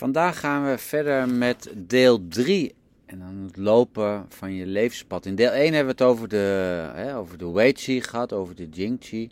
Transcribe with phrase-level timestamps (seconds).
[0.00, 2.74] Vandaag gaan we verder met deel 3
[3.06, 5.26] en dan het lopen van je levenspad.
[5.26, 8.54] In deel 1 hebben we het over de, hè, over de Wei Chi gehad, over
[8.54, 9.30] de Jing Chi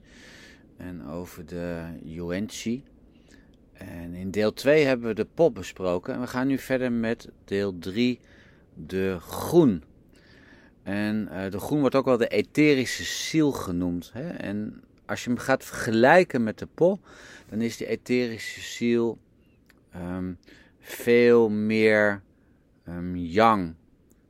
[0.77, 2.83] en over de Yuan Chi.
[3.73, 7.29] En in deel 2 hebben we de pop besproken en we gaan nu verder met
[7.45, 8.21] deel 3,
[8.75, 9.83] de groen.
[10.83, 14.11] En uh, de groen wordt ook wel de etherische ziel genoemd.
[14.13, 14.29] Hè?
[14.29, 16.99] En als je hem gaat vergelijken met de po,
[17.49, 19.19] dan is die etherische ziel
[19.97, 20.39] um,
[20.79, 22.23] veel meer
[22.89, 23.75] um, yang.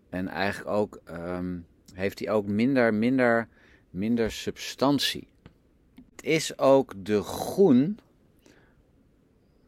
[0.08, 3.48] En eigenlijk ook um, heeft hij ook minder, minder,
[3.90, 5.28] minder substantie.
[5.94, 7.98] Het is ook de groen,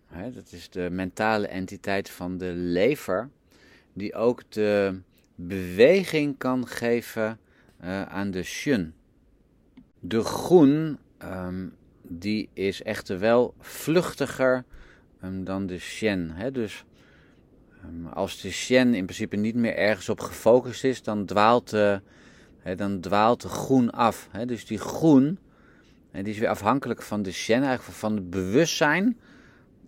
[0.07, 3.31] hè, dat is de mentale entiteit van de lever,
[3.93, 5.01] die ook de
[5.35, 7.39] beweging kan geven
[7.85, 8.95] uh, aan de shun.
[10.01, 10.99] De groen,
[12.03, 14.65] die is echter wel vluchtiger
[15.21, 16.31] dan de shen.
[16.31, 16.51] Hè?
[16.51, 16.85] Dus
[17.85, 22.01] um, als de shen in principe niet meer ergens op gefocust is, dan dwaalt de,
[22.77, 24.29] dan dwaalt de groen af.
[24.31, 24.47] Hè?
[24.47, 25.39] Dus die groen,
[26.13, 29.19] die is weer afhankelijk van de shen, eigenlijk van het bewustzijn,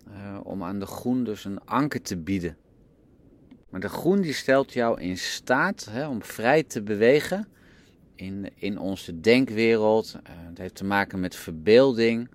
[0.07, 2.57] uh, om aan de groen dus een anker te bieden.
[3.69, 7.47] Maar de groen die stelt jou in staat hè, om vrij te bewegen
[8.15, 10.15] in, in onze denkwereld.
[10.15, 12.29] Uh, het heeft te maken met verbeelding,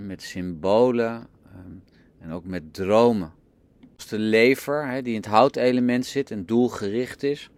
[0.00, 1.26] met symbolen
[1.56, 1.82] um,
[2.20, 3.32] en ook met dromen.
[3.96, 7.50] Als de lever, hè, die in het houtelement zit en doelgericht is,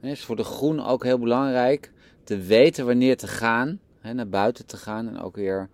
[0.00, 1.92] hè, is voor de groen ook heel belangrijk
[2.24, 5.68] te weten wanneer te gaan, hè, naar buiten te gaan en ook weer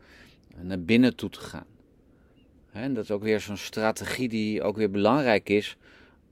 [0.62, 1.66] naar binnen toe te gaan.
[2.72, 5.76] En dat is ook weer zo'n strategie die ook weer belangrijk is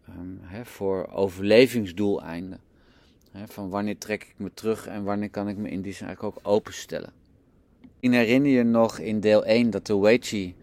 [0.09, 2.61] um, hè, voor overlevingsdoeleinden.
[3.31, 6.07] Hè, van wanneer trek ik me terug en wanneer kan ik me in die zin
[6.07, 7.13] eigenlijk ook openstellen.
[8.01, 10.55] Ik herinner je nog in deel 1 dat de Weichi,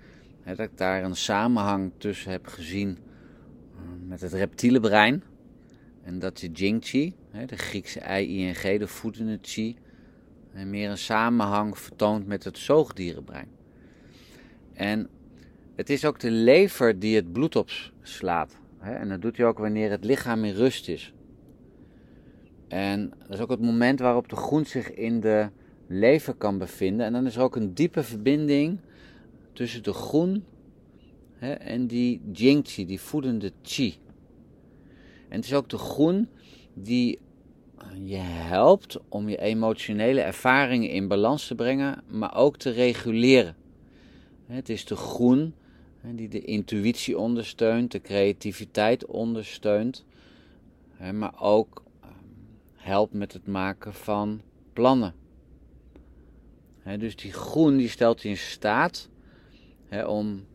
[0.45, 5.23] dat ik daar een samenhang tussen heb gezien uh, met het reptiele brein.
[6.03, 7.15] En dat de Jing-Chi,
[7.45, 9.77] de Griekse I-I-N-G, de voedende Chi,
[10.65, 13.47] meer een samenhang vertoont met het zoogdierenbrein.
[14.73, 15.09] En
[15.75, 18.57] het is ook de lever die het bloed opslaat.
[18.79, 21.13] En dat doet hij ook wanneer het lichaam in rust is.
[22.67, 25.49] En dat is ook het moment waarop de groen zich in de
[25.87, 27.05] lever kan bevinden.
[27.05, 28.79] En dan is er ook een diepe verbinding
[29.53, 30.43] tussen de groen
[31.33, 33.95] hè, en die jingchi, die voedende chi.
[35.29, 36.29] En het is ook de groen
[36.73, 37.19] die
[38.03, 43.55] je helpt om je emotionele ervaringen in balans te brengen, maar ook te reguleren.
[44.45, 45.53] Het is de groen
[46.01, 50.05] die de intuïtie ondersteunt, de creativiteit ondersteunt,
[51.13, 51.83] maar ook
[52.73, 54.41] helpt met het maken van
[54.73, 55.13] plannen.
[56.99, 59.09] dus die groen die stelt je in staat
[60.01, 60.45] om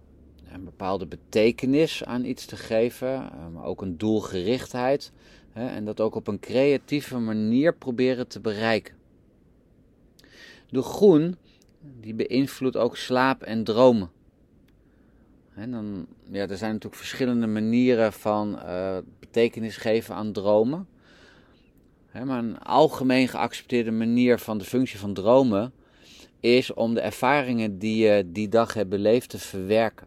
[0.53, 5.13] een bepaalde betekenis aan iets te geven, maar ook een doelgerichtheid
[5.53, 8.95] en dat ook op een creatieve manier proberen te bereiken.
[10.71, 11.37] De groen
[12.01, 14.11] die beïnvloedt ook slaap en dromen.
[15.55, 20.89] En dan, ja, er zijn natuurlijk verschillende manieren van uh, betekenis geven aan dromen.
[22.13, 25.73] maar een algemeen geaccepteerde manier van de functie van dromen
[26.41, 30.07] is om de ervaringen die je die dag hebt beleefd te verwerken.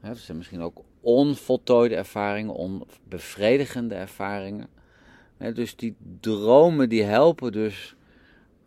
[0.00, 4.68] He, dat zijn misschien ook onvoltooide ervaringen, onbevredigende ervaringen.
[5.54, 7.96] dus die dromen die helpen dus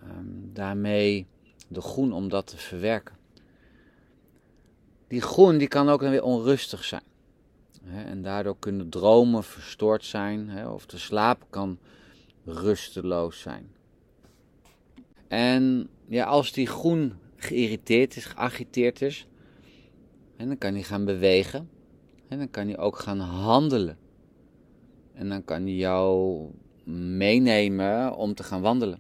[0.04, 1.28] um, daarmee
[1.68, 3.16] de groen om dat te verwerken.
[5.08, 7.04] Die groen die kan ook dan weer onrustig zijn.
[7.86, 10.68] En daardoor kunnen dromen verstoord zijn.
[10.68, 11.80] Of de slaap kan
[12.46, 13.72] rusteloos zijn.
[15.28, 19.28] En ja, als die groen geïrriteerd is, geagiteerd is,
[20.38, 21.70] dan kan hij gaan bewegen.
[22.28, 23.98] En dan kan hij ook gaan handelen.
[25.14, 26.42] En dan kan hij jou
[27.18, 29.00] meenemen om te gaan wandelen.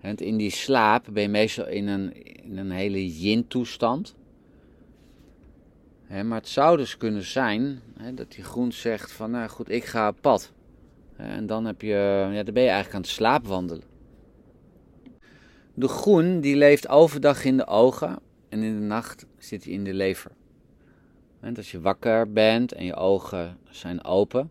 [0.00, 4.14] En in die slaap ben je meestal in een, in een hele yin-toestand
[6.08, 7.82] maar het zou dus kunnen zijn
[8.14, 10.52] dat die groen zegt van nou goed, ik ga op pad.
[11.16, 13.95] en dan, heb je, ja, dan ben je eigenlijk aan het slaapwandelen.
[15.78, 18.18] De groen die leeft overdag in de ogen
[18.48, 20.30] en in de nacht zit hij in de lever.
[21.40, 24.50] En als je wakker bent en je ogen zijn open,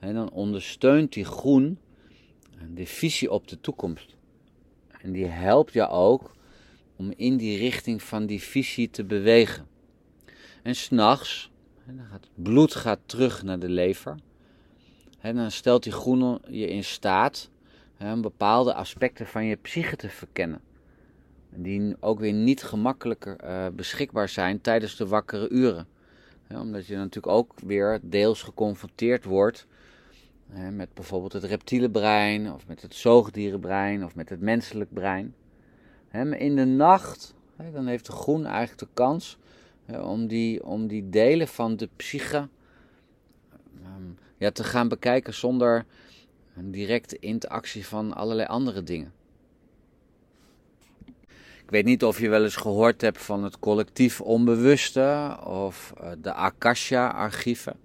[0.00, 1.78] dan ondersteunt die groen
[2.74, 4.16] de visie op de toekomst.
[5.00, 6.34] En die helpt je ook
[6.96, 9.66] om in die richting van die visie te bewegen.
[10.62, 11.50] En s'nachts,
[11.98, 14.14] het bloed gaat terug naar de lever.
[15.20, 17.50] En dan stelt die groene je in staat
[18.20, 20.60] bepaalde aspecten van je psyche te verkennen.
[21.50, 25.86] Die ook weer niet gemakkelijker uh, beschikbaar zijn tijdens de wakkere uren.
[26.48, 29.66] omdat je natuurlijk ook weer deels geconfronteerd wordt
[30.72, 35.34] met bijvoorbeeld het reptiele brein, of met het zoogdierenbrein, of met het menselijk brein.
[36.38, 37.34] in de nacht,
[37.72, 39.38] dan heeft de groen eigenlijk de kans
[39.86, 42.48] om, die, om die delen van de psyche
[43.82, 45.84] ehm, ja, te gaan bekijken zonder
[46.60, 49.12] een directe interactie van allerlei andere dingen.
[51.62, 56.10] Ik weet niet of je wel eens gehoord hebt van het collectief onbewuste of eh,
[56.18, 57.76] de Akasha-archieven.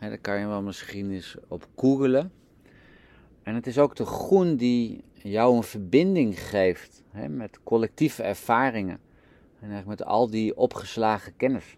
[0.00, 2.32] Daar kan je wel misschien eens op googelen.
[3.42, 9.00] En het is ook de groen die jou een verbinding geeft hè, met collectieve ervaringen.
[9.60, 11.76] En eigenlijk met al die opgeslagen kennis.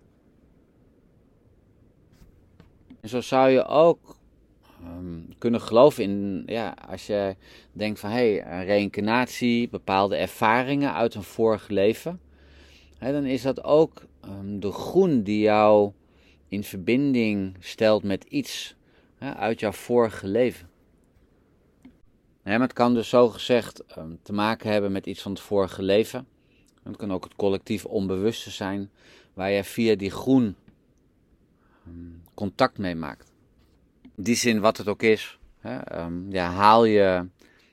[3.00, 4.16] En zo zou je ook
[4.84, 7.36] Ehm, kunnen geloven in, ja, als je
[7.72, 12.20] denkt van hé, hey, reïncarnatie, bepaalde ervaringen uit een vorig leven,
[12.98, 15.92] hè, dan is dat ook um, de groen die jou
[16.48, 18.76] in verbinding stelt met iets
[19.16, 20.68] hè, uit jouw vorige leven.
[22.42, 26.26] het kan dus zo gezegd um, te maken hebben met iets van het vorige leven.
[26.82, 28.90] Het kan ook het collectief onbewuste zijn,
[29.34, 30.56] waar je via die groen
[32.34, 33.33] contact mee maakt
[34.16, 37.28] die zin, wat het ook is, hè, ehm, ja, haal, je,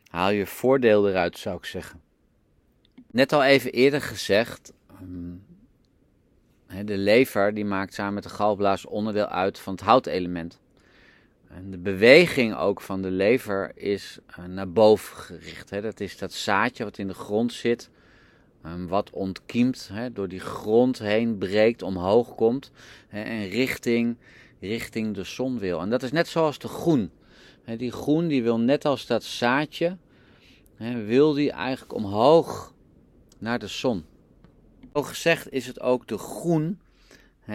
[0.08, 2.02] haal je voordeel eruit, zou ik zeggen.
[3.12, 5.44] Net al even eerder gezegd, um,
[6.86, 10.60] de lever die maakt samen met de galblaas onderdeel uit van het houtelement.
[11.48, 15.70] En de beweging ook van de lever is uh, naar boven gericht.
[15.70, 15.82] Hè.
[15.82, 17.90] Dat is dat zaadje wat in de grond zit,
[18.66, 22.72] um, wat ontkiemt, door die grond heen breekt, omhoog komt
[23.10, 24.18] en richting
[24.62, 25.80] richting de zon wil.
[25.80, 27.12] En dat is net zoals de groen.
[27.78, 29.98] Die groen die wil net als dat zaadje,
[31.06, 32.74] wil die eigenlijk omhoog
[33.38, 34.06] naar de zon.
[34.94, 36.80] Zo gezegd is het ook de groen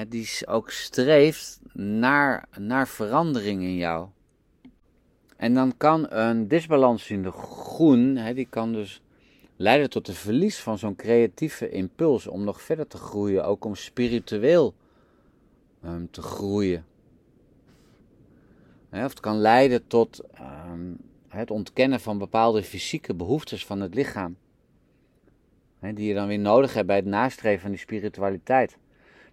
[0.08, 4.08] die ook streeft naar, naar verandering in jou.
[5.36, 9.02] En dan kan een disbalans in de groen, die kan dus
[9.56, 13.74] leiden tot het verlies van zo'n creatieve impuls om nog verder te groeien, ook om
[13.74, 14.74] spiritueel
[15.84, 16.84] um, te groeien.
[19.04, 20.92] Of het kan leiden tot ehm,
[21.28, 24.36] het ontkennen van bepaalde fysieke behoeftes van het lichaam.
[25.80, 28.78] die je dan weer nodig hebt bij het nastreven van die spiritualiteit.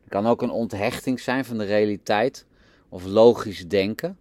[0.02, 2.46] Het kan ook een onthechting zijn van de realiteit
[2.90, 4.18] of logisch denken.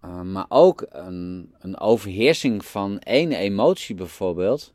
[0.00, 4.72] Ehm, maar ook een, een, overheersing van één emotie bijvoorbeeld.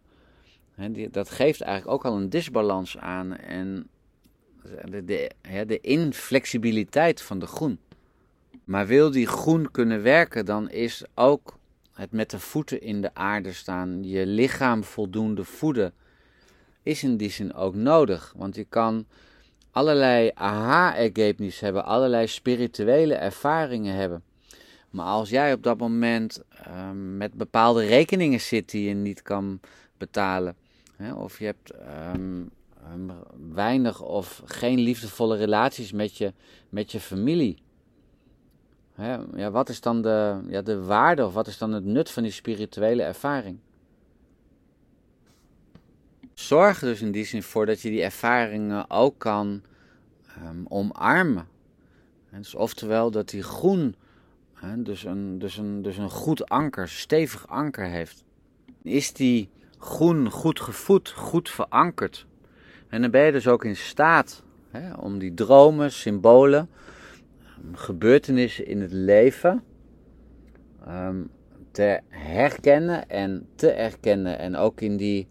[0.92, 3.90] die, dat geeft eigenlijk ook al een disbalans aan en
[4.86, 5.32] de, de,
[5.66, 7.80] de inflexibiliteit van de groen.
[8.64, 11.58] Maar wil die groen kunnen werken, dan is ook
[11.94, 15.94] het met de voeten in de aarde staan, je lichaam voldoende voeden,
[16.84, 18.34] is in die zin ook nodig.
[18.38, 19.06] Want je kan
[19.72, 24.24] allerlei aha-ergebnissen hebben, allerlei spirituele ervaringen hebben.
[24.90, 29.60] Maar als jij op dat moment ehm, met bepaalde rekeningen zit die je niet kan
[29.98, 30.56] betalen,
[30.96, 32.44] hè, of je hebt Ehm,
[33.54, 36.34] weinig of geen liefdevolle relaties met je,
[36.70, 37.58] met je familie.
[39.36, 42.24] ja, wat is dan de, ja, de waarde of wat is dan het nut van
[42.24, 43.60] die spirituele ervaring?
[46.34, 49.62] Zorg dus in die zin voor dat je die ervaringen ook kan
[50.44, 51.48] um, omarmen.
[52.32, 53.96] dus oftewel dat die groen
[54.78, 58.24] dus, een, dus, een, dus een goed anker, stevig anker heeft.
[58.82, 62.26] Is die groen goed gevoed, goed verankerd?
[62.96, 66.70] En dan ben je dus ook in staat hè, om die dromen, symbolen,
[67.72, 69.64] gebeurtenissen in het leven
[70.86, 71.24] ehm,
[71.72, 74.40] te herkennen en te erkennen.
[74.40, 75.28] En ook in die,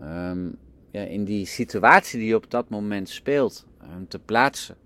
[0.00, 0.48] ehm,
[0.90, 4.76] ja, in die situatie die op dat moment speelt, um, te plaatsen.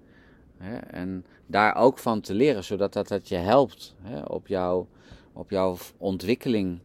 [0.59, 4.89] Hè, en daar ook van te leren, zodat dat, dat je helpt hè, op, jouw,
[5.33, 6.81] op jouw ontwikkeling.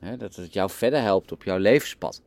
[0.00, 2.22] Hè, dat het jou verder helpt op jouw levenspad.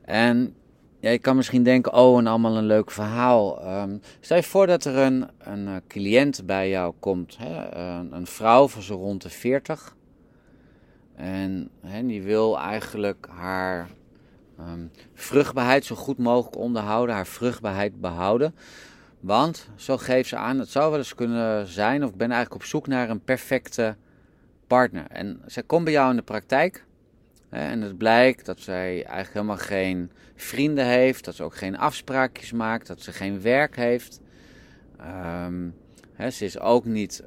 [0.00, 0.54] En
[1.00, 3.66] ja, je kan misschien denken, oh, en allemaal een leuk verhaal.
[3.82, 7.74] Um, stel je voor dat er een, een uh, cliënt bij jou komt, hè?
[7.74, 9.96] Een, een, vrouw van zo rond de 40.
[11.16, 13.88] En hè, die wil eigenlijk haar
[14.60, 18.54] um, vruchtbaarheid zo goed mogelijk onderhouden, haar vruchtbaarheid behouden.
[19.20, 22.62] Want, zo geeft ze aan, het zou wel eens kunnen zijn, of ik ben eigenlijk
[22.62, 23.96] op zoek naar een perfecte
[24.66, 25.06] partner.
[25.08, 26.84] En zij komt bij jou in de praktijk
[27.50, 32.52] en het blijkt dat zij eigenlijk helemaal geen vrienden heeft, dat ze ook geen afspraakjes
[32.52, 34.20] maakt, dat ze geen werk heeft.
[35.46, 35.74] Um,
[36.30, 37.24] ze is ook niet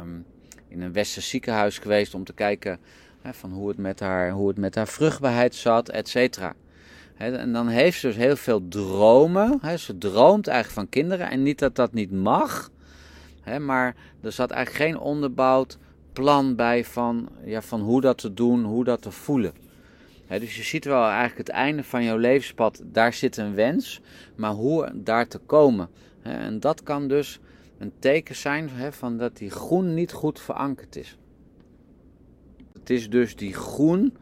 [0.00, 0.24] um,
[0.68, 2.78] in een westers ziekenhuis geweest om te kijken
[3.30, 6.54] van hoe, het met haar, hoe het met haar vruchtbaarheid zat, et cetera.
[7.16, 9.60] en dan heeft ze dus heel veel dromen.
[9.78, 11.30] ze droomt eigenlijk van kinderen.
[11.30, 12.70] En niet dat dat niet mag.
[13.60, 15.78] maar er zat eigenlijk geen onderbouwd
[16.12, 19.65] plan bij van, ja, van hoe dat te doen, hoe dat te voelen.
[20.28, 22.82] Dus je ziet wel eigenlijk het einde van jouw levenspad.
[22.84, 24.00] Daar zit een wens.
[24.36, 25.88] Maar hoe daar te komen.
[26.22, 27.40] en dat kan dus
[27.78, 31.18] een teken zijn van dat die groen niet goed verankerd is.
[32.72, 34.16] Het is dus die groen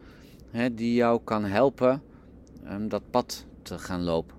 [0.71, 2.01] die jou kan helpen
[2.71, 4.35] um, dat pad te gaan lopen.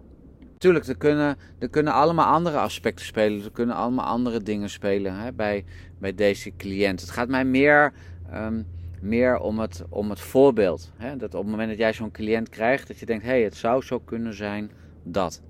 [0.59, 3.45] Tuurlijk, er kunnen, er kunnen allemaal andere aspecten spelen.
[3.45, 5.65] Er kunnen allemaal andere dingen spelen bij,
[5.99, 7.01] bij deze cliënt.
[7.01, 7.93] Het gaat mij meer,
[8.35, 8.67] um,
[9.01, 10.93] meer om, het, om het voorbeeld.
[10.97, 11.17] Hè?
[11.17, 13.57] Dat op het moment dat jij zo'n cliënt krijgt, dat je denkt: hé, hey, het
[13.57, 14.71] zou zo kunnen zijn
[15.03, 15.43] dat.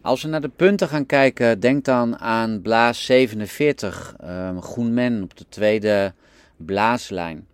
[0.00, 5.22] Als we naar de punten gaan kijken, denk dan aan blaas 47, um, groen men
[5.22, 6.14] op de tweede
[6.56, 7.46] blaaslijn.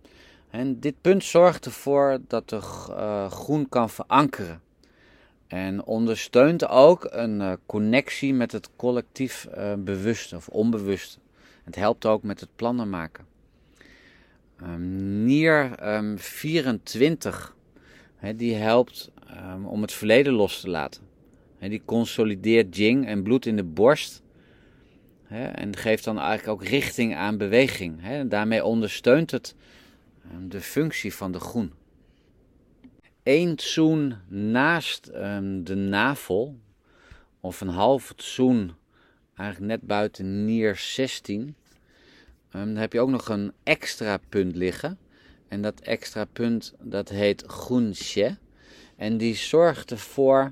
[0.49, 2.55] En dit punt zorgt ervoor dat de
[2.89, 4.61] uh, groen kan verankeren.
[5.47, 11.19] En ondersteunt ook een uh, connectie met het collectief uh, bewust of onbewust.
[11.63, 13.25] Het helpt ook met het plannen maken.
[14.63, 17.55] Um, Nier um, 24,
[18.15, 21.01] he, die helpt um, om het verleden los te laten.
[21.57, 24.23] He, die consolideert Jing en bloed in de borst.
[25.27, 28.23] En geeft dan eigenlijk ook richting aan beweging.
[28.29, 29.55] Daarmee ondersteunt het
[30.47, 31.73] de functie van de groen.
[33.23, 35.05] Eén zoen naast
[35.63, 36.59] de navel,
[37.39, 38.71] of een half zoen
[39.35, 41.55] eigenlijk net buiten nier 16,
[42.55, 44.97] um, ehm, dan heb je ook nog een extra punt liggen.
[45.47, 48.37] En dat extra punt dat heet groensje.
[48.95, 50.51] En die zorgt ervoor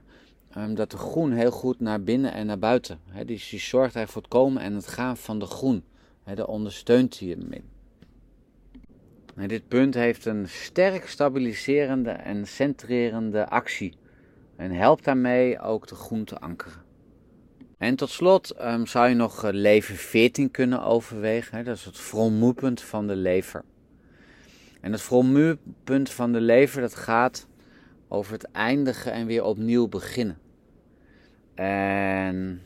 [0.58, 3.00] um, dat de groen heel goed naar binnen en naar buiten.
[3.10, 5.84] He, die, die zorgt eigenlijk voor het komen en het gaan van de groen.
[6.24, 7.64] Daar ondersteunt hij hem in
[9.36, 13.94] dit punt heeft een sterk stabiliserende en centrerende actie
[14.56, 16.82] en helpt daarmee ook de groen te ankeren.
[17.84, 21.58] En tot slot um, zou je nog eh, lever 14 kunnen overwegen.
[21.58, 21.64] Hè?
[21.64, 23.64] Dat is het vromoepunt van de lever.
[24.82, 27.48] En het vromoepunt van de lever dat gaat
[28.08, 30.38] over het eindigen en weer opnieuw beginnen.
[31.56, 32.62] En